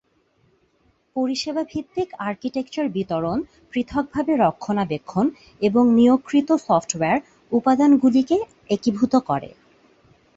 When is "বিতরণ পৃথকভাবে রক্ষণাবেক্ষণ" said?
2.89-5.25